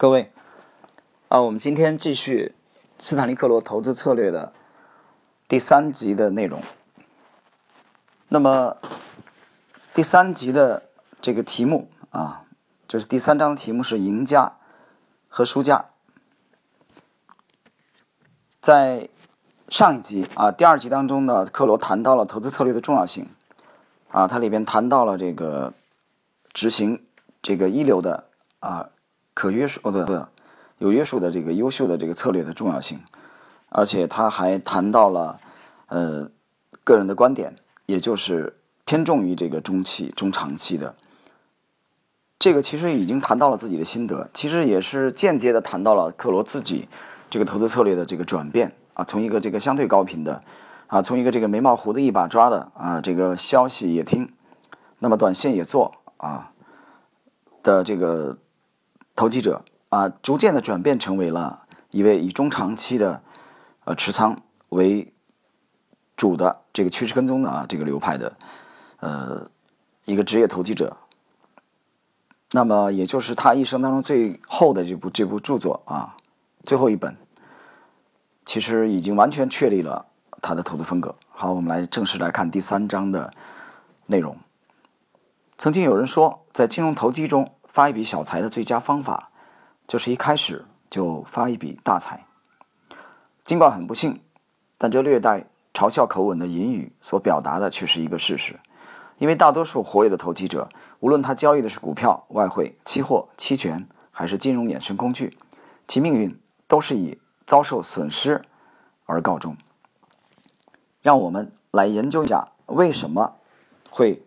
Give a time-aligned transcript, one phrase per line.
[0.00, 0.30] 各位，
[1.26, 2.54] 啊，我们今天继续
[3.00, 4.52] 斯坦利克罗投资策略的
[5.48, 6.62] 第三集的内容。
[8.28, 8.76] 那么
[9.92, 10.84] 第三集的
[11.20, 12.44] 这个题目啊，
[12.86, 14.52] 就是第三章的题目是赢家
[15.28, 15.86] 和输家。
[18.60, 19.08] 在
[19.68, 23.28] 上一集啊，第二集当中呢，克罗谈到了投资策略的重要性
[24.12, 25.74] 啊，它里边谈到了这个
[26.52, 27.04] 执行
[27.42, 28.28] 这个一流的
[28.60, 28.90] 啊。
[29.38, 30.20] 可约束哦不不，
[30.78, 32.98] 有约束的这个优秀的这个策略的重要性，
[33.68, 35.38] 而且他还谈到了
[35.86, 36.28] 呃
[36.82, 37.54] 个人的观点，
[37.86, 40.96] 也就是偏重于这个中期、中长期的。
[42.40, 46.88] 这个其实已经谈到了自己的心得，其实也是间接的谈到了克罗自己
[47.30, 50.42] 这个投资策略的这个转变啊，从一个这个相对高频的
[50.88, 54.32] 啊，从一个这个眉毛胡子一把抓的啊，这个消息也听，
[54.98, 56.50] 那么短线也做啊
[57.62, 58.36] 的这个。
[59.18, 63.20] 投机者啊，逐渐的转变成为了一位以中长期的
[63.82, 65.12] 呃持仓为
[66.16, 68.36] 主的这个趋势跟踪的啊这个流派的
[69.00, 69.50] 呃
[70.04, 70.98] 一个职业投机者。
[72.52, 76.14] 那么也就是他一生当中最后的这部这部著作啊，
[76.64, 77.16] 最后一本，
[78.46, 80.06] 其实已经完全确立了
[80.40, 81.12] 他的投资风格。
[81.30, 83.34] 好，我们来正式来看第三章的
[84.06, 84.38] 内容。
[85.56, 87.50] 曾经有人说，在金融投机中。
[87.78, 89.30] 发一笔小财的最佳方法，
[89.86, 92.26] 就是一开始就发一笔大财。
[93.44, 94.20] 尽管很不幸，
[94.76, 98.58] 但这略带嘲笑口吻的隐语所表达的却是一个事实。
[99.18, 100.68] 因为大多数活跃的投机者，
[100.98, 105.38] 无论他交易的是股票、外汇、期货、期权，还是金融衍生工具，
[105.86, 108.42] 其命运都是以遭受损失
[109.06, 109.56] 而告终。
[111.00, 113.36] 让我们来研究一下为什么
[113.88, 114.20] 会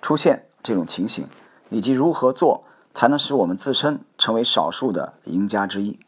[0.00, 1.28] 出现这种情形，
[1.68, 2.64] 以及如何做。
[2.94, 5.98] 才能使我们自身成为少数的赢家之一。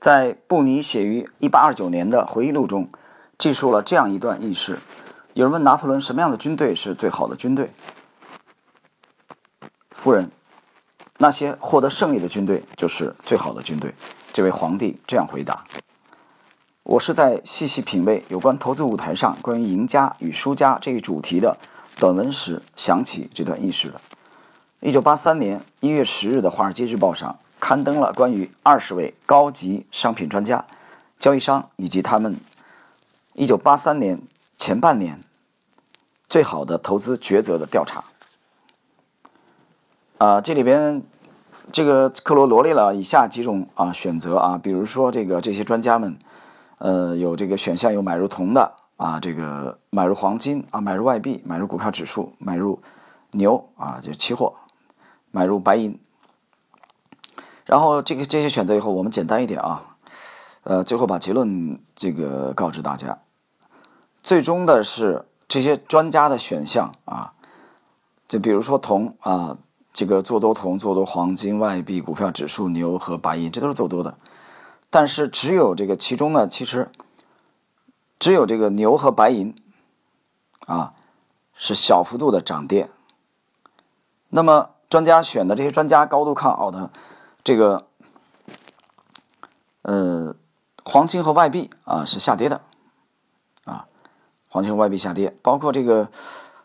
[0.00, 2.88] 在布尼写于1829年的回忆录中，
[3.38, 4.78] 记述了这样一段轶事：
[5.34, 7.70] 有人问拿破仑什么样的军队是最好的军队，
[9.90, 10.30] 夫人，
[11.18, 13.94] 那些获得胜利的军队就是最好的军队。
[14.32, 15.64] 这位皇帝这样回答
[16.82, 21.58] ：“我是在细细品味有关投资舞台上关于赢家与输家这一主题的
[21.98, 24.00] 短文时，想起这段轶事的。”
[24.82, 30.64] 一九八三年一月十日的《华尔街日报》上刊登了关于二十位高级商品专家、
[31.18, 32.40] 交易商以及他们
[33.34, 34.22] 一九八三年
[34.56, 35.20] 前半年
[36.30, 38.04] 最好的投资抉择的调查。
[40.16, 41.02] 啊，这里边
[41.70, 46.18] 这个克罗罗列了以下几种啊选择啊，比如说这个这些专家们，
[46.78, 52.80] 呃，有这个选项有买入铜的啊，这个买入黄金啊，买入外币，买入股票指数，买入
[53.32, 54.54] 牛啊，就期货。
[55.32, 55.96] 买入白银，
[57.64, 59.96] 然后这个这些选择以后，我们简单一点啊，
[60.64, 63.20] 呃，最后把结论这个告知大家。
[64.24, 67.32] 最终的是这些专家的选项啊，
[68.26, 69.56] 就比如说铜啊，
[69.92, 74.18] 这个做多铜、做多黄金、外币、股票指数、牛和白银，这都是做多的。
[74.90, 76.90] 但是只有这个其中呢，其实
[78.18, 79.54] 只有这个牛和白银
[80.66, 80.94] 啊
[81.54, 82.90] 是小幅度的涨跌。
[84.30, 84.70] 那么。
[84.90, 86.90] 专家选的这些专家高度看好的
[87.44, 87.86] 这个，
[89.82, 90.34] 呃，
[90.84, 92.60] 黄金和外币啊是下跌的，
[93.64, 93.86] 啊，
[94.48, 96.10] 黄金和外币下跌，包括这个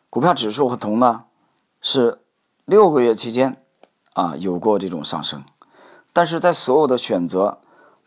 [0.10, 1.26] 股票指数和铜呢
[1.82, 2.20] 是
[2.66, 3.62] 六个月期间
[4.14, 5.44] 啊有过这种上升，
[6.12, 7.60] 但是在所有的选择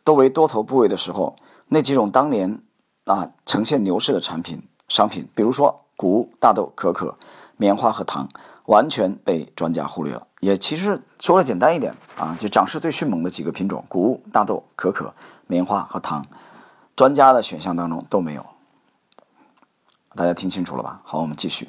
[0.02, 1.36] 都为多头部位的时候，
[1.68, 2.60] 那几种当年
[3.04, 7.16] 啊呈现牛市的产品商品，比如说谷、大豆、可可、
[7.56, 8.28] 棉花和糖。
[8.68, 10.26] 完全被专家忽略了。
[10.40, 15.12] 也其实说的简单一点啊，就涨势最迅猛的几个品种：谷物、大豆、可可、
[15.46, 16.24] 棉花和糖，
[16.94, 18.44] 专家的选项当中都没有。
[20.14, 21.00] 大家听清楚了吧？
[21.02, 21.68] 好，我们继续。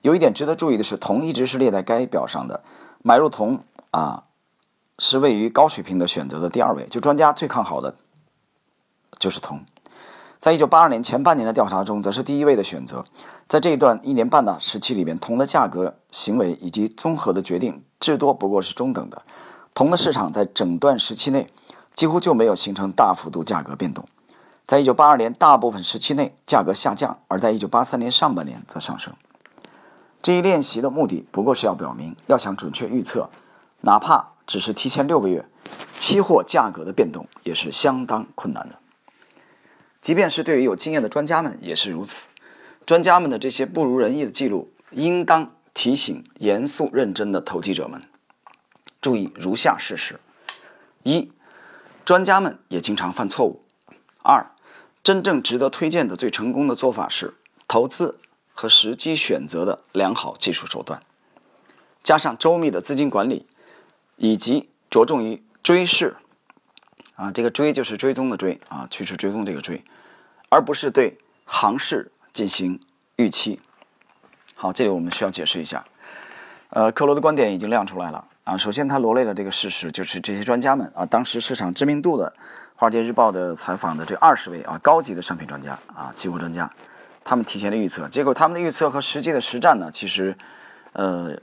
[0.00, 2.64] 有一点值得注意的是，铜一直是列在该表上的。
[3.02, 3.60] 买入铜
[3.92, 4.24] 啊，
[4.98, 6.86] 是位于高水平的选择的第二位。
[6.88, 7.94] 就专家最看好的
[9.18, 9.64] 就是铜。
[10.40, 13.04] 在一九八二年前半年的调查中，则是第一位的选择。
[13.52, 19.20] 在这一段一年半的时期里面，铜的价格、行为以及综合的决定，至多不过是中等的。
[19.74, 21.46] 铜的市场在整段时期内
[21.94, 24.08] 几乎就没有形成大幅度价格变动。
[24.66, 29.12] 在一九八二年大部分时期内，价格下降；而在一九八三年上半年则上升。
[30.22, 33.28] 这一练习的目的不过是要表明，要想准确预测，
[33.82, 35.44] 哪怕只是提前六个月，
[35.98, 38.76] 期货价格的变动也是相当困难的。
[40.00, 42.28] 即便是对于有经验的专家们也是如此。
[42.84, 48.02] 专家们的这些不如人意的记录，应当提醒严肃认真的投机者们：
[49.00, 50.20] 注意如下事实：
[51.02, 51.32] 一，
[52.04, 53.64] 专家们也经常犯错误；
[54.22, 54.46] 二，
[55.02, 57.34] 真正值得推荐的最成功的做法是
[57.66, 58.18] 投资
[58.52, 61.02] 和时机选择的良好技术手段，
[62.02, 63.46] 加上周密的资金管理，
[64.16, 66.16] 以及着重于追市。
[67.14, 69.82] 啊，这个追就是追踪的追啊，趋势追踪这个追，
[70.50, 72.78] 而不是对行市进行
[73.16, 73.60] 预期。
[74.54, 75.84] 好，这里我们需要解释一下。
[76.70, 78.56] 呃，克罗的观点已经亮出来了啊。
[78.56, 82.32] 首先，他罗列了这个事实，就是这些专家们啊，当时市场知名度的
[82.74, 86.70] 《华尔街日报》的采访的这二十位啊高级的商品专家啊，期货专家，
[87.24, 90.36] 他们提前的预测，结果他们的预测和实际的实战呢，其实
[90.92, 91.36] 呃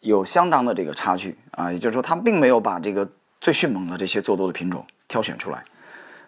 [0.00, 1.72] 有相当的这个差距啊。
[1.72, 3.08] 也就是说，他们并没有把这个。
[3.40, 5.64] 最迅猛的这些做多的品种挑选出来，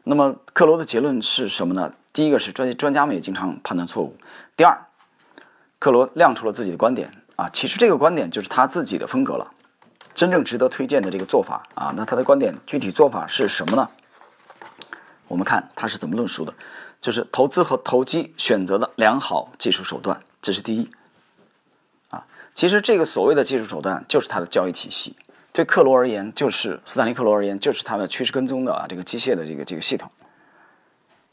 [0.04, 1.92] 那么克罗的结论是什么呢？
[2.12, 4.16] 第一个是专专家们也经常判断错误。
[4.56, 4.76] 第二，
[5.78, 9.50] 克罗亮出了自己的观点啊，其实这个观点就是他自己的风格了。
[10.12, 13.88] 真正值得推荐的这个做法啊，那他的观点具体做法是什么呢？
[15.28, 16.52] 我们看他是怎么论述的，
[17.00, 20.90] 就是投资和投机选择的良好技术手段，这是第一。
[22.10, 25.14] 啊，其实这个所谓的技术手段就是他的交易体系。
[25.52, 30.08] 对克罗而言，就是斯坦利克罗而言，就是他的趋势跟踪的啊，这个机械的这个这个系统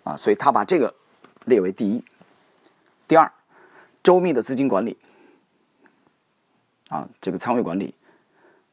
[0.03, 0.93] 啊，所以他把这个
[1.45, 2.03] 列为第一。
[3.07, 3.31] 第二，
[4.01, 4.97] 周密的资金管理
[6.89, 7.93] 啊，这个仓位管理，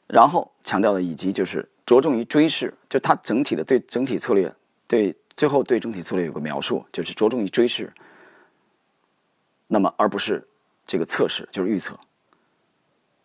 [0.06, 4.50] 然后强调的以及就是着重于追市，就他整体的对整体策略，
[4.86, 7.92] 对最后对整体策略有个描述，就是着重于追市，
[9.66, 10.48] 那么而不是
[10.86, 11.94] 这个测试，就是预测。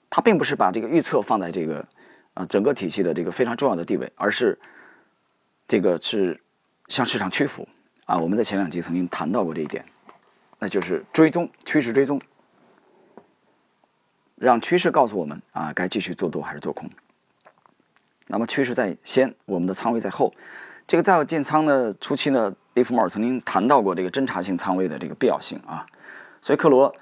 [0.09, 1.87] 他并不是把这个预测放在这个。
[2.39, 4.57] 啊，整个体系的这个非常重要的地位，而是
[5.67, 6.39] 这个是
[6.87, 7.67] 向市场屈服
[8.05, 8.17] 啊。
[8.17, 9.83] 我们在前两集曾经谈到过这一点，
[10.57, 12.21] 那就是追踪趋势追踪，
[14.37, 16.89] 让趋势告诉我们啊，该继续做多还是做空。
[18.27, 20.33] 那么趋势在先，我们的仓位在后。
[20.87, 25.85] 这个在我建仓的初期呢，利弗莫尔曾经谈到过这个侦查性仓位的这个必要性啊。
[26.41, 26.95] 所以克罗，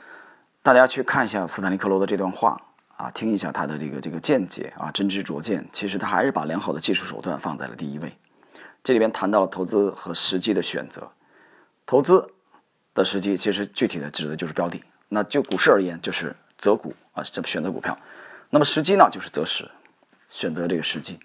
[0.64, 2.60] 大家去看一下斯坦利克罗的这段话。
[2.98, 5.66] 啊，听一下他的这个这个见解啊，真知灼见。
[5.72, 8.12] 其实他还是把良好的技术手段放在了第一位。
[8.84, 11.10] 这里边谈到了投资和时机的选择。
[11.86, 12.28] 投资
[12.94, 14.84] 的时机其实具体的指的就是标的。
[15.10, 17.98] 那就股市而言，就是择股啊，这选择股票。
[18.50, 19.70] 那么时机呢，就是择时，
[20.28, 21.20] 选择这个时机。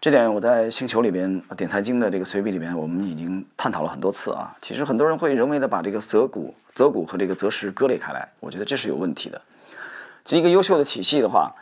[0.00, 4.56] 这点我在星球里边点财经的这个随笔里边，我们已经探讨了很多次啊。
[4.62, 9.42] 其实很多人会人为的把这个择股、择股和这个择时割裂开来，我觉得这是有问题的。
[10.36, 11.54] 一个优秀的体系的话，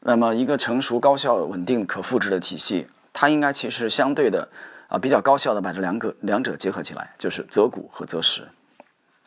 [0.00, 4.48] 那么一个成熟、高效、稳定、可复制的体系，它应该其实相对的
[4.88, 8.46] 啊比较高效的把这两个两者结合起来，就是择股和择时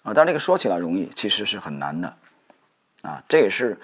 [0.03, 0.13] 啊。
[0.13, 2.13] 但这个说起来容易，其实是很难的
[3.01, 3.23] 啊。
[3.27, 3.77] 这也是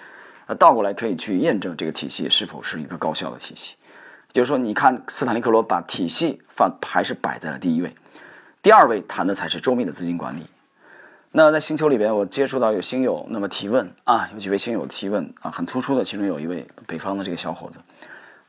[0.46, 3.76] 呃倒过来可以去验证这个体系是否是一个高效的体系。
[4.32, 7.96] 就是说，你看斯坦利克罗把体系放还是摆在了第一位，
[8.64, 10.44] 第二位谈的才是周密的资金管理。
[11.36, 17.80] 那在星球里边，我接触到有星友那么提问啊，有几位星友提问啊，很突出的，其中有一位北方的这个小伙子。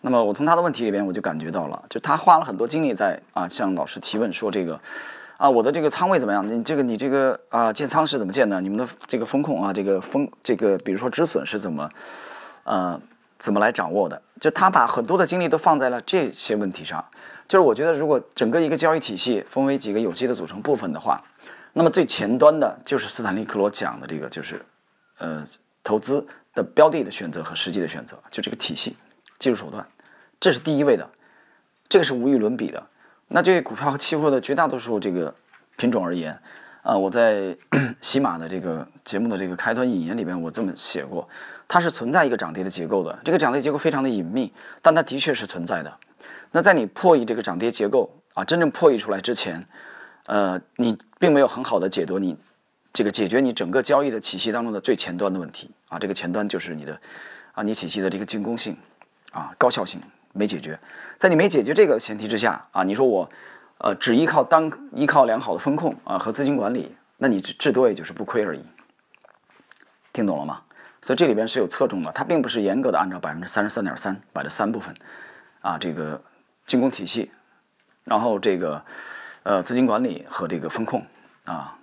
[0.02, 4.78] 那么我从他的问题里边，我就感觉到了，就他花了很多精力在啊向老师提问，说这个
[5.38, 6.46] 啊我的这个仓位怎么样？
[6.46, 8.60] 你这个你这个啊建仓是怎么建的？
[8.60, 11.88] 你们的这个风控啊，这个风这个比如说止损是怎么
[12.64, 13.00] 呃
[13.38, 14.20] 怎么来掌握的？
[14.38, 17.02] 就他把很多的精力都放在了这些问题上。
[17.48, 21.18] 就是我觉得，如果整个一个交易体系分为几个有机的组成部分的话。
[21.76, 24.64] 那么最前端的就是斯坦利克罗讲的这个，就是
[25.18, 25.44] 呃
[25.82, 28.96] 投资的标的的选择和实际的选择，就这个体系、
[29.40, 29.84] 技术手段，
[30.38, 31.10] 这是第一位的，
[31.88, 32.80] 这个是无与伦比的。
[33.26, 35.34] 那对股票和期货的绝大多数这个
[35.76, 36.38] 品种而言，
[36.82, 37.56] 啊，我在
[38.00, 41.28] 喜马的这个节目的这个开端引言里边，我这么写过，
[41.66, 45.92] 它是存在一个涨跌的结构的，这个涨跌结构非常的隐秘，但它的确是存在的。
[46.52, 49.66] 那在你破译这个涨跌结构啊，真正破译出来之前。
[50.26, 52.36] 呃，你并没有很好的解读你
[52.92, 56.98] 这个解决你整个交易的体系当中的最前端的问题啊，这个前端就是你的
[57.52, 58.74] 啊，你体系的这个进攻性
[59.32, 60.00] 啊，高效性
[60.32, 60.78] 没解决，
[61.18, 63.28] 在你没解决这个前提之下啊，你说我
[63.78, 68.64] 呃只依靠单依靠良好的风控啊和资金管理，那你至多也就是不亏而已，
[70.12, 70.62] 听懂了吗？
[71.02, 74.94] 所以这里边是有侧重的，它并不是严格的按照百分之三十三点三把这三部分
[75.60, 76.18] 啊这个
[76.64, 77.30] 进攻体系，
[78.04, 78.82] 然后这个。
[79.44, 81.04] 呃，资金管理和这个风控
[81.44, 81.76] 啊，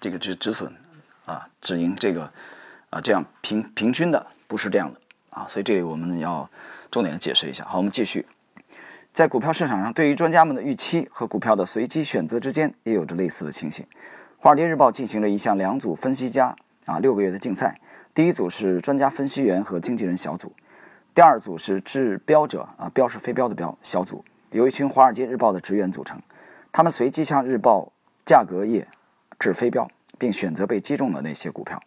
[0.00, 0.72] 这个止止损
[1.26, 2.22] 啊，止盈这个
[2.88, 5.00] 啊，这样平平均的不是这样的
[5.30, 6.48] 啊，所以这里我们要
[6.88, 7.64] 重点的解释一下。
[7.64, 8.24] 好，我们继续，
[9.12, 13.84] 在股票市场上，对于专家们的预期和股票的随机选择之间也有着类似的情形。
[14.38, 16.54] 华尔街日报进行了一项两组分析家
[16.86, 17.80] 啊六个月的竞赛，
[18.14, 20.52] 第一组是专家分析员和经纪人小组，
[21.12, 26.22] 第二组是制标者啊，标是非标的标小组，由一群《华尔街日报》的职员组成，
[26.72, 27.92] 他们随机向日报
[28.24, 28.86] 价格页
[29.38, 31.80] 掷飞镖，并选择被击中的那些股票。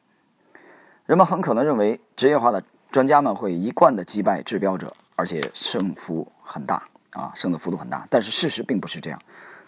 [1.05, 8.07] 人们很可能认为职业化的专家们会一贯的击败制标者，而且胜负很大啊，胜的幅度很大。
[8.09, 9.19] 但是事实并不是这样，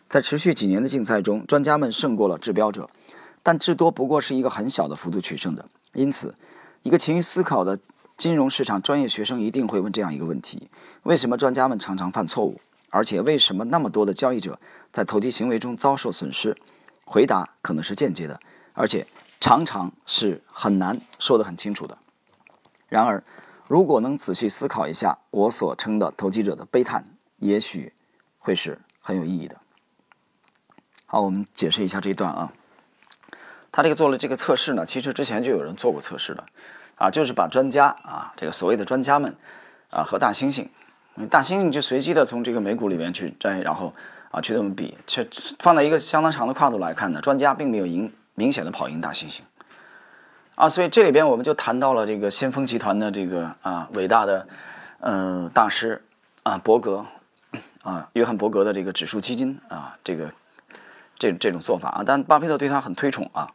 [0.08, 2.90] 在持续几年的竞赛中，专家们胜过了制标者，
[3.42, 5.66] 但至多不过是一个很小的幅度取胜的。
[5.94, 6.36] 因此，
[6.84, 7.80] 一个勤于思考的
[8.18, 10.70] 金融市场专业学生一定会问这样一个问题：
[11.04, 12.60] 为什么专家们常常犯错误？
[12.96, 14.58] 而且为什么那么多的交易者
[14.90, 16.56] 在投机行为中遭受损失？
[17.04, 18.40] 回答可能是间接的，
[18.72, 19.06] 而且
[19.42, 21.98] 常常是很难说得很清楚的。
[22.88, 23.22] 然而，
[23.68, 27.04] 如果能仔细思考一下我所称的投机者的悲叹，
[27.40, 27.92] 也许
[28.38, 29.60] 会是很有意义的。
[31.06, 32.54] 好，我们解释一下这一段啊。
[33.74, 36.46] 他这个做了这个测试呢，其实之前就有人做过测试的，
[36.96, 39.36] 啊，就是把专家啊，这个所谓的专家们
[39.90, 40.70] 啊和大猩猩，
[41.30, 43.94] 大猩猩就随机的从这个美股里面去摘，然后
[44.32, 45.26] 啊去这么比，实
[45.60, 49.40] 放在一个相当长的跨度来看呢，专家并没有赢明显的跑赢大猩猩。
[50.56, 54.48] 啊，所以这里边我们就谈到了这个先锋集团的这个啊伟大的
[55.00, 56.02] 呃大师
[56.44, 57.06] 啊伯格
[57.82, 60.30] 啊约翰伯格的这个指数基金啊这个
[61.18, 63.50] 这这种做法啊，但巴菲特对他很推崇啊。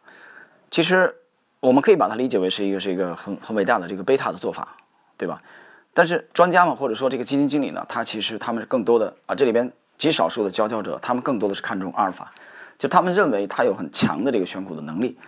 [0.70, 1.14] 其实
[1.60, 4.76] 我们可以把它理解为是一个是一个很很伟大的这个贝塔的做法，
[5.18, 5.42] 对吧？
[5.92, 12.32] 但是专家们或者说这个基金经理呢，他其实他们更多的啊这里边极少数的佼佼者，他们更多的是看重阿尔法，
[12.78, 15.18] 就他们认为他有很强的这个选股的能力。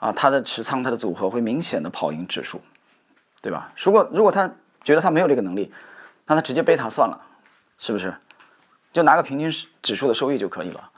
[0.00, 2.58] 啊，他的持仓，他的组合会明显的跑赢指数，
[3.42, 3.70] 对吧？
[3.76, 4.50] 如果如果他
[4.82, 5.70] 觉得他没有这个能力，
[6.24, 7.20] 那他直接贝塔算了，
[7.78, 8.14] 是不是？
[8.94, 10.90] 就拿个平均指数的收益就可以了。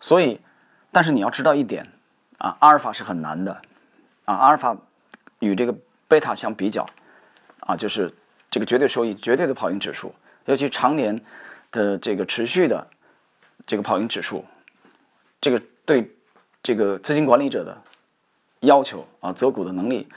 [0.00, 0.38] 所以，
[0.92, 1.90] 但是你要知道一点
[2.36, 3.62] 啊，阿尔法是很难的
[4.26, 4.76] 啊，阿尔法
[5.38, 5.74] 与这个
[6.06, 6.84] 贝塔相比较
[7.66, 8.12] 啊，就是
[8.50, 10.14] 这个绝对收益绝对的跑赢指数，
[10.46, 11.20] 尤其常年
[11.70, 12.86] 的这个持续的
[13.66, 14.44] 这个跑赢指数，
[15.40, 16.10] 这个对。
[16.66, 17.76] 这个资金管理者的
[18.60, 20.08] 要求啊，择股的能力，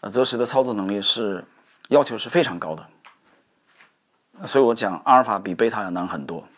[0.00, 1.44] 呃，择时的操作能力是
[1.88, 4.46] 要求是非常高的。
[4.46, 6.48] 所以我讲阿尔法比贝塔要难很多。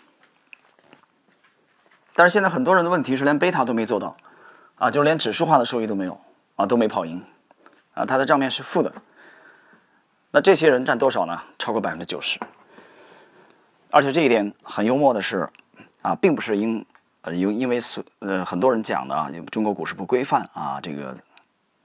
[2.15, 4.17] 但是现在很多人的问题是连贝塔都没做到，
[4.77, 6.17] 啊，就是连指数化的收益都没有，
[6.55, 7.21] 啊，都没跑赢，
[7.95, 8.93] 啊，它的账面是负的。
[10.35, 11.41] 那这些人占多少呢？
[11.61, 12.41] 超过百分之九十。
[13.93, 15.49] 而且这一点很幽默的是，
[16.03, 16.85] 啊，并不是因。
[17.23, 21.17] 呃，因因为所呃很多人讲的啊，中国股市不规范啊，这个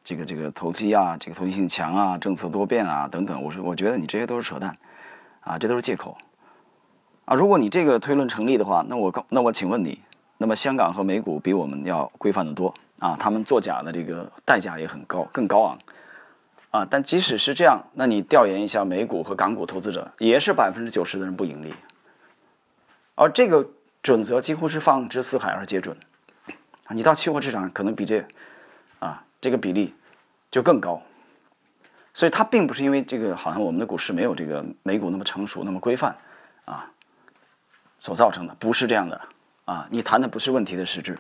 [0.04, 4.76] 这个这个投机啊，这个投机性强啊，政策多变啊等等，我说我觉得你这些都是扯淡
[5.42, 6.18] 啊，这都是借口
[7.26, 7.36] 啊。
[7.36, 10.02] 如果你这个推论成立的话，那我告那我请问你，
[10.40, 15.80] 那么香港和美股比我们要规范的多啊，他们作假的这个代价也很高，更高昂
[16.72, 16.86] 啊。
[16.90, 21.74] 但即使是这样，那你调研一下美股和港股投资者，也是百分之九十的人不盈利，
[23.16, 23.70] 而这个。
[24.02, 25.96] 准则几乎是放之四海而皆准，
[26.92, 28.26] 你到期货市场可能比这，
[29.00, 29.94] 啊，这个比例
[30.50, 31.02] 就更高，
[32.14, 36.16] 所以它并不是因为这个好像我们的股市没有这个美股那么成熟那么规范，
[36.64, 36.90] 啊，
[38.00, 39.22] 所造成的不是这样的，
[39.66, 41.20] 啊，你谈的不是问题的实质，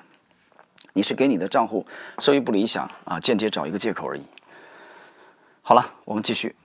[0.93, 1.85] 你是给你的账户
[2.19, 4.23] 收益不理想啊，间接找一个借口而已。
[5.69, 6.55] 好了，我们继续，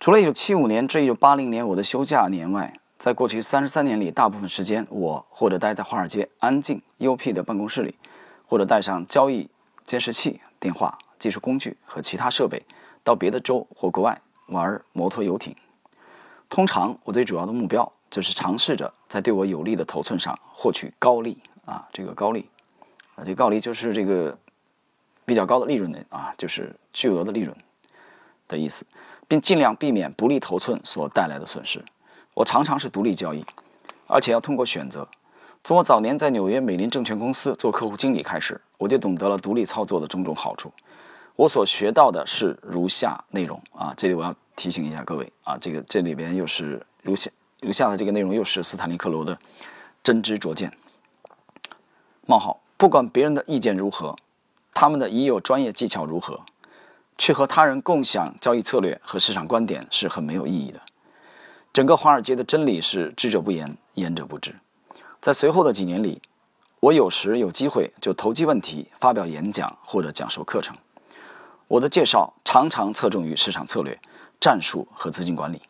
[0.00, 2.74] 除了一九七五年至一九八零年我的休假年外。
[2.96, 7.94] 在过去三十三年里，大部分时间我或者待在华尔街安静 UP 的办公室里，
[8.44, 9.48] 或者带上交易
[9.86, 12.60] 监视器、电话、技术工具和其他设备，
[13.04, 15.54] 到别的州或国外玩摩托游艇。
[16.50, 22.48] 通常，我最主要的目标就是尝试着在对我有利的头寸上获取高利啊，这个高利
[23.14, 24.36] 啊，这个高利就是这个
[25.24, 27.56] 比较高的利润的啊，就是巨额的利润
[28.52, 28.84] 的意思，
[29.26, 31.84] 并尽量避免不利头寸所带来的损失。
[32.34, 33.44] 我常常是独立交易，
[34.06, 35.08] 而且要通过选择。
[35.64, 40.72] 从我早年在纽约美林证券公司做客户经理开始，我就懂得了独立操作的种种好处。
[41.34, 47.30] 我所学到的是如下内容啊，这里我要提醒一下各位啊，这个这里边又是如下
[47.60, 49.38] 如下的这个内容又是斯坦利克罗的
[50.02, 50.70] 真知灼见。
[52.26, 54.16] 冒号，不管别人的意见如何，
[54.72, 56.40] 他们的已有专业技巧如何，
[57.22, 60.80] 去和他人共享交易策略和市场观点是很没有意义的。
[61.72, 64.52] 整个华尔街的真理是知者不言，言者不知。
[65.20, 66.20] 在随后的几年里，
[66.80, 70.76] 我有时有机会就投机问题发表演讲或者讲授课程。
[71.68, 73.96] 我的介绍常常侧重于市场策略、
[74.40, 75.62] 战术和资金管理，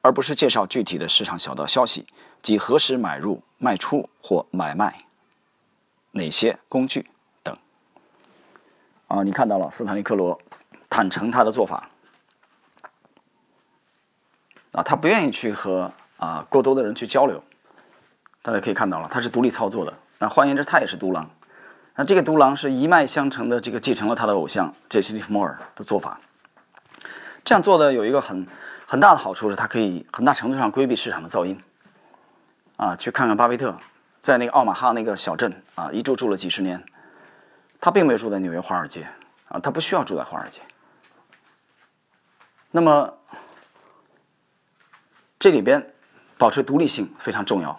[0.00, 2.06] 而不是介绍具体的市场小道消息
[2.40, 5.04] 及何时买入、卖出或买卖
[6.12, 7.10] 哪些工具
[7.42, 7.54] 等。
[9.08, 10.40] 啊，你看到了斯坦利·克罗
[10.90, 11.88] 坦诚他的做法。
[14.72, 17.42] 啊，他不愿意去和啊过多的人去交流。
[18.42, 19.92] 大家可以看到了，他是独立操作的。
[20.18, 21.28] 那换言之，他也是独狼。
[21.96, 26.20] 那这个独狼是一脉相承的，这个继承了他的偶像杰西·利弗莫尔的做法。
[27.44, 28.46] 这样做的有一个很
[28.86, 31.60] 很大的好处是，他可以很大程度上规避市场的噪音。
[32.76, 33.76] 啊，去看看巴菲特
[34.20, 36.84] 在那个奥马哈那个小镇啊，一住住了几十年。
[37.80, 39.08] 他并没有住在纽约华尔街
[39.48, 40.60] 啊，他不需要住在华尔街。
[42.70, 43.18] 那么
[45.38, 45.94] 这里边
[46.36, 47.78] 保持独立性非常重要，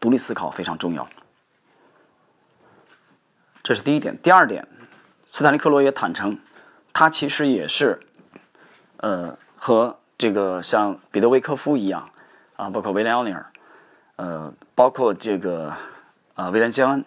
[0.00, 1.08] 独立思考非常重要。
[3.62, 4.20] 这是第一点。
[4.20, 4.68] 第二点，
[5.30, 6.38] 斯坦利·克罗也坦诚，
[6.92, 7.98] 他其实也是，
[8.98, 12.10] 呃，和这个像彼得·维科夫一样，
[12.56, 13.50] 啊，包括威廉·奥尼尔，
[14.16, 15.74] 呃，包括这个
[16.34, 17.04] 啊，威廉·江恩，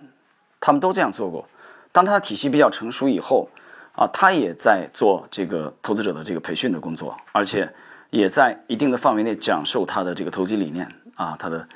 [0.60, 1.48] 他们都这样做过。
[1.92, 3.50] 当他的体系比较成熟以后，
[3.98, 7.68] 啊，他也在做这个投资者的这个培训的工作，而且
[8.12, 11.68] 也在一定的范围内讲授他的这个投机理念啊，他的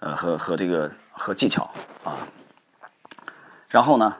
[0.00, 1.70] 呃和和这个和技巧
[2.02, 2.16] 啊。
[3.68, 4.16] 然后呢？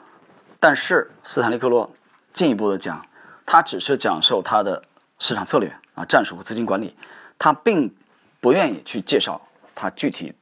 [0.59, 1.89] 但是斯坦利·克洛
[2.33, 3.05] 进一步的讲，
[3.45, 4.83] 他只是讲授他的
[5.19, 6.95] 市场策略啊、战术和资金管理，
[7.39, 7.95] 他并
[8.41, 9.41] 不愿意去介绍
[9.75, 10.35] 他具体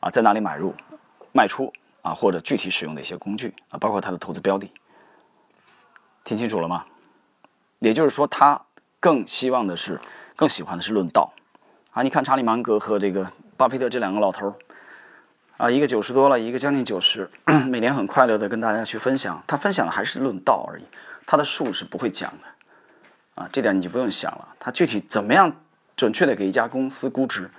[0.00, 0.74] 啊在哪里买入、
[1.32, 4.70] 卖出啊或者具体使用的一些工具啊，包括他的投资标的。
[6.24, 6.84] 听清楚了吗？
[7.80, 8.60] 也就是说，他
[9.00, 10.00] 更希望的是、
[10.36, 11.32] 更喜欢的是论道
[11.92, 12.02] 啊。
[12.02, 14.54] 你看查理芒格和这个巴菲特这两个老头儿。
[15.58, 17.30] 啊，一个九十多了，一个将近九十，
[17.68, 19.40] 每年很快乐的跟大家去分享。
[19.46, 20.84] 他分享的还是论道而已，
[21.24, 23.42] 他的术是不会讲的。
[23.42, 24.48] 啊，这点你就不用想了。
[24.58, 25.52] 他具体怎么样
[25.96, 27.50] 准确的给一家公司估值，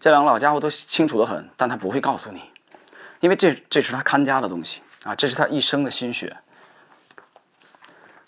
[0.00, 2.40] 这两个老家伙都清楚的很，但他不会告诉你，
[3.20, 6.34] 因为这这是他看家的东西啊，这是他一生的心血。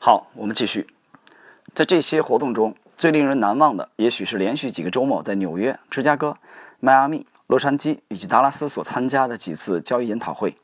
[0.08, 0.86] 好，我们继续，
[1.74, 6.34] 在这些活动中最令人难忘的，也许是连续几个周末在纽约、芝加哥、
[6.80, 7.26] 迈阿密。
[7.48, 10.56] 洛杉矶以及达拉斯所参加的几次交易研讨会，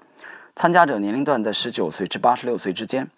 [0.57, 3.11] 参加者年龄段在十九岁至八十六岁之间，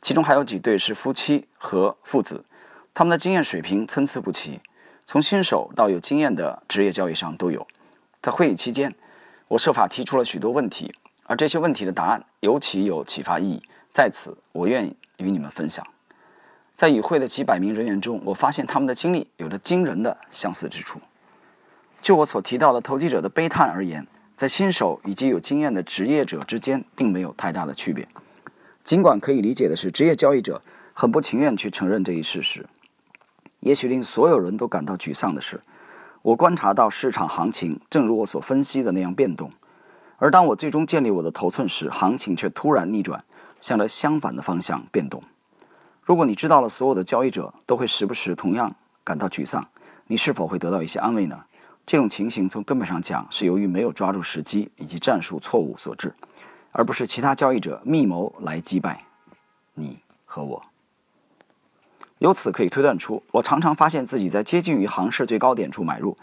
[0.00, 2.46] 其中还有几对是夫妻和父子，
[2.94, 4.62] 他们的经验水平参差不齐，
[5.04, 7.66] 从新手到有经验的职业交易商都有。
[8.22, 8.94] 在会议期间，
[9.48, 13.62] 我设法提出了许多问题，而这些问题的答案尤其有启发意义，
[13.92, 15.86] 在此我愿意与你们分享。
[16.74, 21.00] 在与会的几百名人员中，我发现他们的经历有着惊人的相似之处。
[22.02, 28.06] 就我所提到的投机者的悲叹而言，在新手以及有经验的职业者之间并没有太大的区别。
[28.84, 30.60] 尽管可以理解的是，职业交易者
[30.92, 32.66] 很不情愿去承认这一事实。
[33.60, 35.60] 也许令所有人都感到沮丧的是，
[36.20, 39.50] 我观察到市场行情正如我所分析的那样变动，
[40.18, 43.24] 而当我最终建立我的头寸时，行情却突然逆转，
[43.66, 45.20] 向着相反的方向变动。
[46.00, 49.68] 如果你知道了所有的交易者都会时不时同样感到沮丧，
[50.06, 51.44] 你是否会得到一些安慰呢？
[51.84, 56.14] 这种情形从根本上讲是由于没有抓住时机以及战术错误所致，
[56.70, 59.04] 而不是其他交易者密谋来击败
[59.74, 60.62] 你和我。
[62.18, 66.16] 由此可以推断出，我常常发现自己在接近于行市最高点处买入，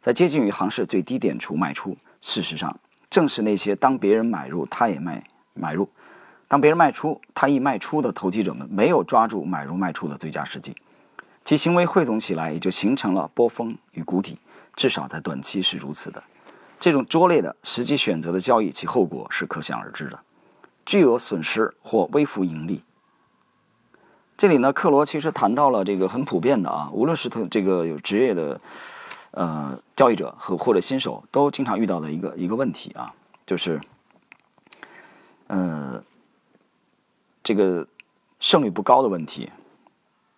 [0.00, 1.96] 在接近于行市最低点处卖出。
[2.20, 2.76] 事实上，
[3.08, 5.22] 正是那些当别人买入他也卖
[5.54, 5.88] 买入，
[6.48, 10.74] 当别人卖出他亦卖出的投机者们，没有抓住买入卖出的最佳时机，
[11.44, 14.38] 其行为汇总起来也就形成了波峰与谷底。
[14.74, 16.22] 至少在短期是如此的，
[16.78, 20.20] 这种拙劣的实际选择的交易，其后果是可想而知的，
[20.86, 22.82] 巨额损失或微幅盈利。
[24.36, 28.60] 这里呢，克罗其实谈到了这个很普遍的啊，无论是这个有职业的
[29.32, 33.12] 呃交易者和或者新手，都经常遇到的一个一个问题啊，
[33.44, 33.80] 就是
[35.48, 36.00] 呃
[37.48, 37.88] 这个
[38.40, 39.48] 胜率不高的问题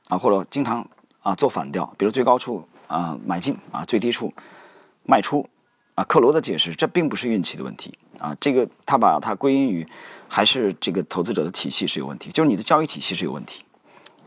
[0.06, 0.88] 啊，或者经常
[1.22, 2.64] 啊做反调，比如最高处。
[2.86, 4.32] 啊，买进啊，最低处
[5.04, 5.48] 卖出
[5.94, 6.04] 啊。
[6.04, 9.86] 克罗的解释，这并不是运气的问题啊，这个他把它归因于
[10.28, 13.64] 还是这个投资者的体系是有问题，就是你的交易体系是有问题。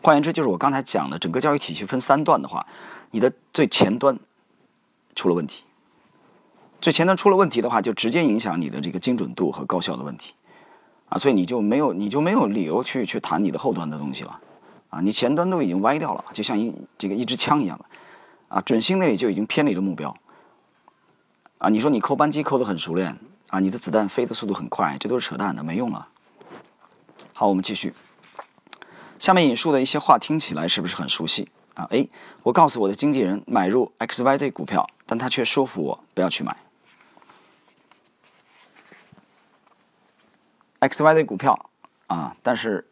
[0.02, 2.65] 换言之，就是我刚才讲的，整个交易体系分三段的话，
[3.12, 4.17] 你的最前端
[5.13, 5.63] 出了问题，
[6.80, 10.34] 最前端出了问题的话，就直接影响你的这个精准度和高效的问题
[11.13, 14.39] 啊，所以你就没有你就没有理由去去谈你的后端的东西了
[14.89, 17.86] 啊，你前端都已经歪掉了，就像一这个一支枪一样了。
[18.47, 20.15] 啊，准星那里就已经偏离了目标。
[21.60, 23.15] 啊，你说你扣扳机扣得很熟练，
[23.49, 26.08] 啊，你的子弹飞的速度很快，这都是扯淡的，没用了。
[27.34, 27.93] 好，我们继续。
[29.19, 31.47] 下面引述的一些话听起来是不是很熟悉？
[31.76, 32.10] 啊，A，
[32.41, 36.56] 我告诉我的经纪人买入 XYZ 股票，但他却说服我不要去买
[40.88, 41.69] XYZ 股票。
[42.08, 42.86] 啊，但是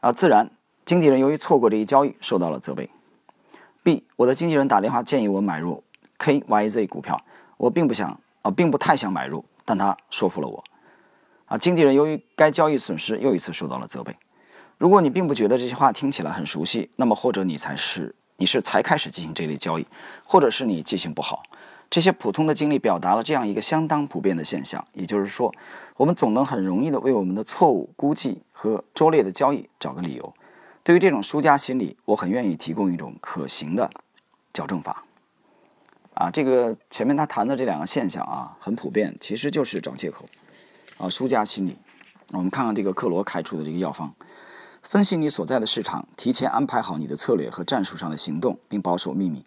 [0.00, 0.48] 啊，自然
[0.84, 2.88] 经纪人由于错过这一交易，受到了责备。
[3.82, 5.82] B，我的经纪人打电话建议我买入
[6.18, 7.20] KYZ 股票，
[7.56, 10.62] 我并不想啊，并不太想买入，但他说服了我。
[11.46, 14.14] 啊，经纪人由于该交易损失又一次受到了责备。
[14.78, 19.86] 如果你并不觉得这些话听起来很熟悉，那么或者你才是你是才开始进行这类交易，
[20.24, 21.42] 或者是你记性不好。
[21.92, 25.52] 这些普通的经历表达了这样一个相当普遍的现象，也就是说，
[25.98, 30.32] 我们总能很容易的为我们的错误估计和拙劣的交易找个理由。
[30.82, 33.90] 对于这种输家心理，我很愿意提供一种可行的
[34.54, 35.04] 矫正法。
[36.14, 40.24] 啊，这个前面他谈的这两个现象啊，很普遍，其实就是找借口。
[40.96, 41.76] 啊，输家心理。
[42.30, 44.14] 我们看看这个克罗开出的这个药方：
[44.80, 49.44] 分析你所在的市场，提前安排好你的策略和战术上的行动，并保守秘密，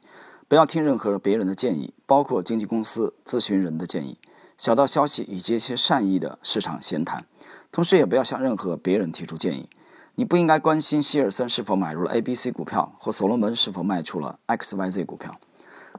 [0.56, 4.18] 不要听任何别人的建议，包括经纪公司咨询人的建议、
[4.58, 7.26] 小道消息以及一些善意的市场闲谈。
[7.74, 9.68] 同时，也不要向任何别人提出建议。
[10.16, 15.38] 你不应该关心希尔森是否买入了 A、B、C 股票，或所罗门是否卖出了 X、Y、Z 股票。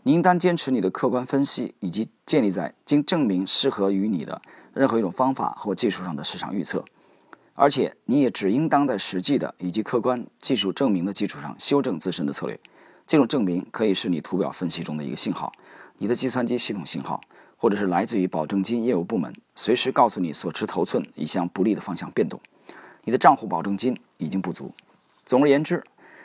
[0.05, 4.41] 你应当坚持你的客观分析，以及建立在经证明适合于你的
[4.73, 6.83] 任何一种方法或技术上的市场预测。
[7.53, 12.59] 而且，你也只应当在实际的以及客观技术证明的基础上修正自身的策略。
[13.07, 15.53] 这种证明可以是你图表分析中的一个信号，
[15.99, 17.21] 你的计算机系统信号，
[17.57, 22.41] 或者是来自于保证金业务部门随时告诉你所持头寸已向不利的方向变动。
[23.05, 24.75] 你的账户保证金已经不足。
[25.25, 25.85] 总而言之，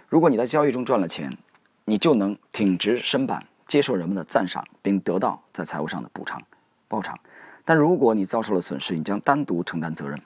[0.10, 1.38] 如果你在交易中赚了钱，
[1.86, 6.42] 你就能挺直身板，接受人们的赞赏，并得到在财务上的补偿、
[6.88, 7.16] 报偿。
[7.64, 10.20] 但如果你遭受了损失，你将单独承担责任。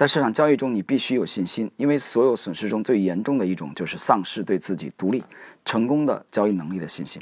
[0.00, 5.22] 在市场交易中，你必须有信心，因为所有损失中最严重的一种就是丧失对自己独立、
[5.62, 7.20] 成功的交易能力的信心。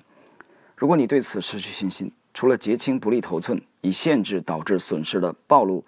[0.77, 5.85] 如果你对此失去信心，除了结清不利头寸，以限制导致损失的暴露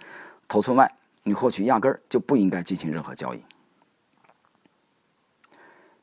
[0.49, 3.45] 头寸外，你或许压根儿就不应该进行任何交易。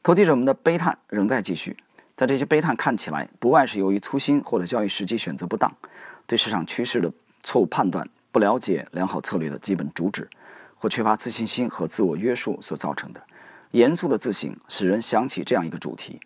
[0.01, 1.75] 投机者们的悲叹仍在继续，
[2.15, 5.75] 在这些悲叹看起来，不外是由于粗心或者交易时机选择不当，
[6.25, 7.11] 对市场趋势的
[7.43, 10.29] 错误判断，不了解良好策略的基本主旨，
[10.77, 13.21] 或缺乏自信心和自我约束所造成的。
[13.71, 16.19] 严肃的自省使人想起这样一个主题：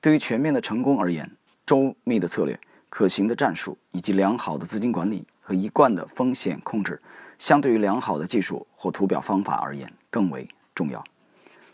[0.00, 1.30] 对于全面的成功而言，
[1.66, 7.00] 周密的策略、可行的战术以及良好的资金管理和一贯的风险控制。
[7.36, 11.02] 相对于良好的技术或图表方法而言，更为重要。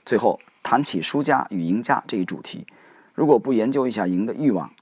[0.07, 2.67] 最后谈起输家与赢家这一主题，
[3.15, 4.73] 如果不研究一下赢的欲望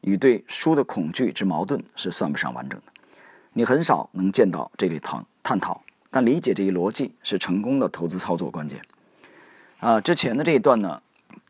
[0.00, 2.86] 与对输的恐惧之矛盾，是算不上完整的。
[3.52, 8.80] 你很少能见到这类讨探讨，但理解这一逻辑是成功的投资操作关键。
[9.80, 11.00] 啊，之前的这一段呢，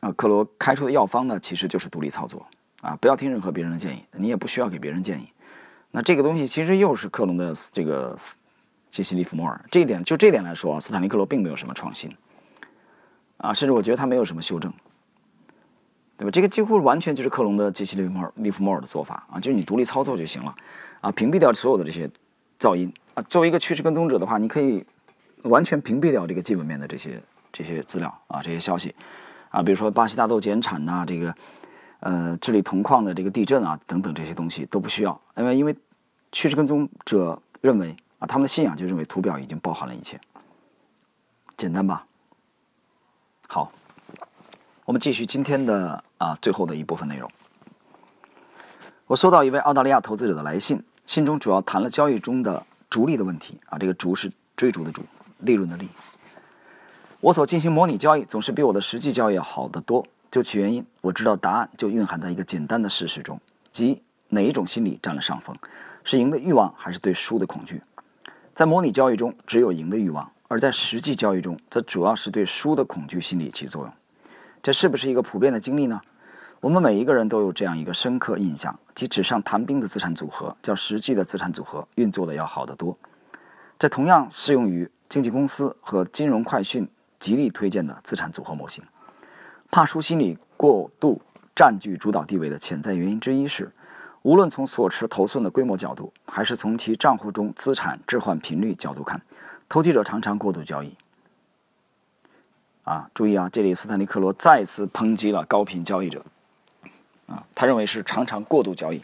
[0.01, 2.47] 啊，克罗开出的药方呢，其实就是独立操作
[2.81, 5.33] 啊，不要听任何别人的建议，你也不需要给别人建议。
[5.91, 8.17] 那这个东西其实又是克隆的这个。
[8.91, 12.11] 杰西·利弗莫尔，这一点就这点来说啊，斯坦利·克罗并没有什么创新，
[13.37, 14.73] 啊，甚至我觉得他没有什么修正，
[16.17, 16.31] 对吧？
[16.31, 20.57] 这个几乎完全就是克隆的杰西·利弗莫尔、利弗莫尔的做法啊，就是你独立操作就行了，
[21.03, 22.11] 啊，屏蔽掉所有的这些
[22.59, 22.91] 噪音
[23.23, 24.85] 作为一个趋势跟踪者的话，你可以
[25.43, 28.95] 完全屏蔽掉这个基本面的这些这些资料啊，这些消息
[29.51, 31.35] 啊，比如说巴西大豆减产呐，这个
[32.01, 35.77] 呃，智利铜矿的这个地震啊等等这些东西都不需要，因为因为
[36.33, 37.97] 趋势跟踪者认为。
[38.21, 40.21] 啊，他们的信仰就认为图表已经包含了一切，
[41.57, 42.05] 简单吧？
[43.47, 43.71] 好，
[44.85, 47.31] 我们继续今天的啊最后的一部分内容。
[49.07, 55.03] 我收到一位澳大利亚投资者的来信，信中主要谈了交易中的逐利的问题啊，这个“逐”是追逐的“逐”，
[55.41, 55.89] 利润的“利”。
[57.21, 65.57] 我所进行模拟交易总是比我的实际交易要好得多，究其原因，我知道答案就蕴含在一个简单的事实中，即哪一种心理占了上风，
[66.05, 67.83] 是赢的欲望还是对输的恐惧？
[68.55, 73.93] 在模拟交易中，只有赢的欲望；而在实际交易中，则主要是对输的恐惧心理起作用。
[74.63, 76.01] 这是不是一个普遍的经历呢？
[76.61, 82.99] 我们每一个人都有这样一个深刻印象：即纸上谈兵的资产组合，较实际的资产组合运作的要好得多。
[83.79, 86.89] 这同样适用于经纪公司和金融快讯
[87.21, 88.83] 极力推荐的资产组合模型。
[89.71, 91.23] 怕输心理过度
[91.55, 93.71] 占据主导地位的潜在原因之一是。
[94.23, 99.23] 无论从所持头寸的规模角度，还是从其账户中资产置换频率角度看，
[99.69, 100.93] 投机者常常过度交易。
[102.83, 106.25] 啊，注意啊，这里斯坦利·克罗再次抨击了高频交易者。
[107.29, 109.01] 啊，他认为是常常过度交易。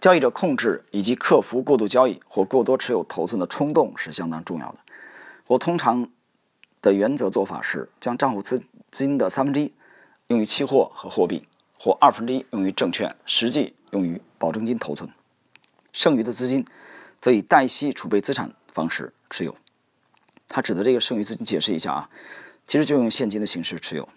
[0.00, 4.78] 交易者控制以及克服过度交易或过多持有头寸的冲动是相当重要的。
[5.46, 6.08] 我通常
[6.80, 9.74] 的原则做法是将账户资金的三分之一
[10.28, 11.46] 用于期货和货币，
[11.78, 13.74] 或二分之一用于证券，实际。
[13.92, 15.10] 用于保证金头寸，
[15.92, 16.64] 剩余的资金
[17.20, 19.54] 则以代息储备资产方式持有。
[20.48, 22.10] 他指的这个剩余资金，解释一下啊，
[22.66, 24.08] 其实就用现金的形式持有。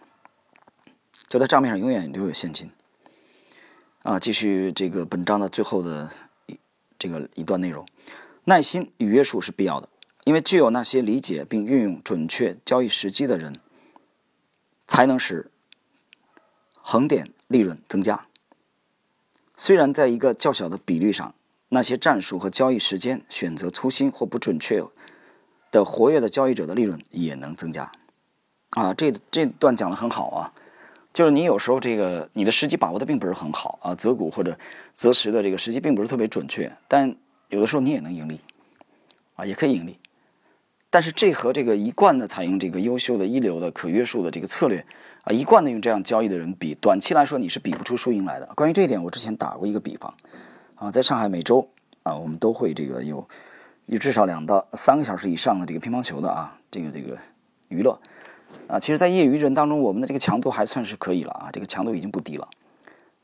[1.27, 2.71] 就在账面上永远留有现金。
[4.05, 6.11] 啊，继续这个本章的最后的
[6.45, 6.59] 一
[6.99, 7.83] 这个一段内容，
[8.43, 9.89] 耐心与约束是必要的，
[10.25, 13.59] 因为只有那些理解并运用准确交易时机的人，
[14.85, 15.49] 才能使
[16.75, 18.27] 横点利润增加。
[19.57, 21.33] 虽然在一个较小的比率上，
[21.69, 24.83] 那些战术和交易时间选择粗心或不准确
[25.71, 27.91] 的活跃的交易者的利润也能增加。
[28.69, 30.53] 啊，这这段讲的很好啊。
[31.15, 34.53] 就是你有时候这个你的时机把握的并不是很好啊，择股或者
[34.93, 37.15] 择时的这个时机并不是特别准确，但
[37.47, 38.41] 有的时候你也能盈利，
[39.35, 39.97] 啊，也可以盈利。
[40.89, 44.85] 但是这和这个一贯的采用这个优秀的一流的可约束的这个策略
[45.23, 48.45] 啊，一贯的用这样交易的人比，短期来说你是比不出输赢来的。
[48.53, 50.13] 关于这一点，我之前打过一个比方
[50.75, 51.65] 啊，在上海每周
[52.03, 53.25] 啊，我们都会这个有
[53.85, 57.17] 有至少两到三个小时以上的这个乒乓球的啊，这个这个
[57.69, 57.97] 娱乐。
[58.67, 62.49] 啊，其实，在业余人当中，我们的这个强度还算是可以了啊，这个强度已经不低了。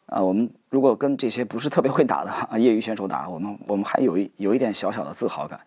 [0.06, 5.60] 啊，我们如果跟这些不是特别会打的啊业余选手打，我们我们还有一有一点小小的自豪感。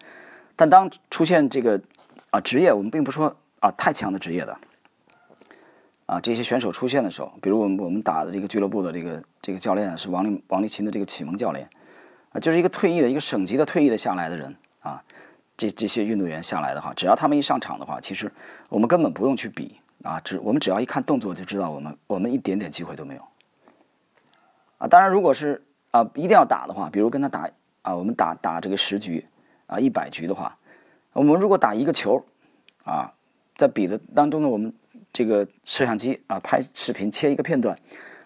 [0.55, 1.81] 但当出现这个
[2.31, 4.57] 啊职业，我们并不说啊太强的职业的
[6.07, 11.69] 啊这些选手出现的时候，比如我们我们打的这个俱乐部的这个这个教练是王立王励勤的这个启蒙教练
[12.31, 14.55] 啊，就是一个退役的一个省级的退役的下来的人。
[15.57, 18.31] 这这些运动员下来的话，只要他们一上场的话，其实
[18.69, 23.21] 我们根本不用去比啊，只我们只要一看动作就知道，我们我们一点点机会都没有
[24.79, 24.89] 啊。
[24.89, 25.63] 当然，如果是
[25.93, 27.49] 啊一定要打的话，比如跟他打
[27.83, 29.27] 啊，我们打打这个十局
[29.67, 30.59] 啊一百局的话，
[31.13, 32.25] 我们如果打一个球
[32.85, 33.15] 啊，
[33.57, 34.73] 在比的当中呢，我们
[35.13, 37.79] 这个摄像机啊拍视频切一个片段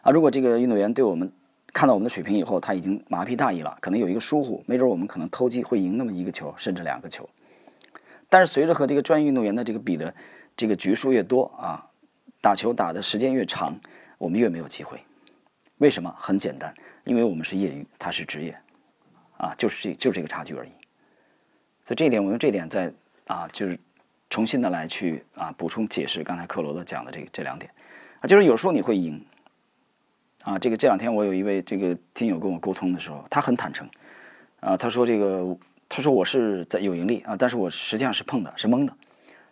[0.03, 1.31] 啊，如果这个运动员对我们。
[1.73, 7.29] 看到我们的水平以后，他已经麻痹大意了，可能有一个疏忽，没准我们可能偷鸡会赢那么一个球，甚至两个球。
[8.31, 10.15] 但是随着和这个专业运动员的这个比的
[10.57, 11.91] 这个局数越多啊，
[12.41, 13.79] 打球打的时间越长，
[14.17, 14.99] 我们越没有机会。
[15.77, 16.13] 为什么？
[16.19, 18.59] 很简单，因为我们是业余，他是职业，
[19.37, 20.71] 啊，就是这就这个差距而已。
[21.83, 22.93] 所以这一点，我用这点再
[23.27, 23.79] 啊，就是
[24.31, 27.71] 重新的来去啊补充解释刚才克罗的讲的这这两点
[28.21, 29.23] 啊，就是有时候你会赢。
[30.49, 33.87] 啊，这个这两天我有一位这个听友跟我沟通的时候，他很坦诚，
[34.61, 35.55] 啊，他说这个，
[35.91, 38.97] 他说我是在有盈利啊，但是我实际上是碰的，是蒙的，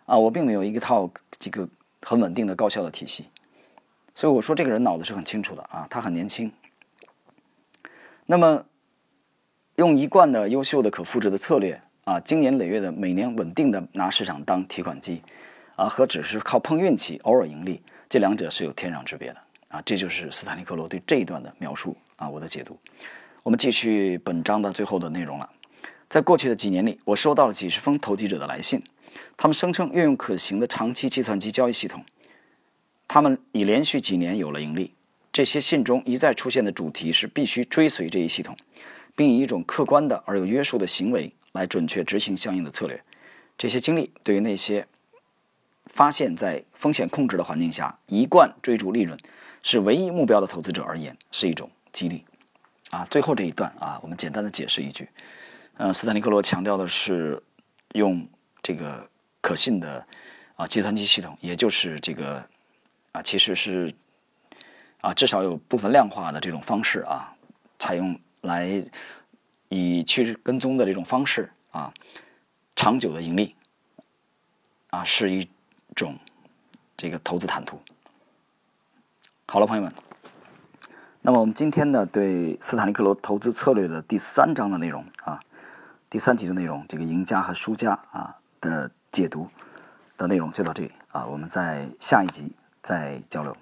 [0.07, 1.07] 啊，我并没有一套
[1.37, 1.69] 这个
[2.01, 3.25] 很稳定的高效的体系，
[4.15, 6.51] 所以我说这个人脑子是很清楚的啊，他很年轻，
[8.25, 8.65] 那么
[9.75, 15.21] 用一贯的优秀的可复制的策略啊，经年累月的每年稳定的拿市场当提款机，
[15.75, 19.43] 啊，和只是靠碰运气偶尔盈利，这两者是有天壤之别的。
[19.69, 22.77] 啊，这就是斯坦利·克罗对这一段的描述啊，我的解读。
[23.43, 25.49] 我们继续本章的最后的内容了。
[26.09, 28.81] 在过去的几年里，我收到了几十封投机者的来信，
[29.35, 32.05] 他们声称运用可行的长期计算机交易系统，
[33.07, 34.93] 他们已连续几年有了盈利。
[35.33, 38.57] 这些信中一再出现的主题是必须追随这一系统，
[39.15, 43.03] 并以一种客观的而有约束的行为来准确执行相应的策略。
[43.57, 44.87] 这些经历对于那些
[45.85, 49.17] 发现，在风险控制的环境下一贯追逐利润。
[49.69, 52.23] 是唯一目标的投资者而言是一种激励，
[52.89, 55.09] 啊，最后这一段啊，我们简单的解释一句，
[55.75, 57.43] 呃，斯坦尼克罗强调的是
[57.91, 58.25] 用
[58.63, 59.05] 这个
[59.41, 60.07] 可信的
[60.55, 62.41] 啊计算机系统，也就是这个
[63.11, 63.93] 啊，其实是
[65.01, 67.35] 啊至少有部分量化的这种方式啊，
[67.77, 68.81] 采用来
[69.67, 71.93] 以趋势跟踪的这种方式啊，
[72.73, 73.53] 长久的盈利
[74.91, 75.45] 啊，是一
[75.93, 76.17] 种
[76.95, 77.77] 这个投资坦途。
[79.49, 79.93] 好了，朋友们，
[81.21, 85.39] 那么我们今天呢，对斯坦利克罗投资策略的第三章的内容啊，
[86.09, 89.47] 第三集的内容，这个赢家和输家啊的解读
[90.17, 93.55] 的内容就到这里啊，我们在下一集再交流。